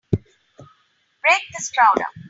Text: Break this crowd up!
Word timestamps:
Break 1.21 1.41
this 1.53 1.69
crowd 1.71 1.99
up! 2.01 2.07